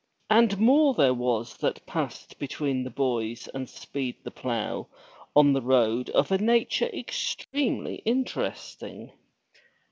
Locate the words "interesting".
7.97-9.11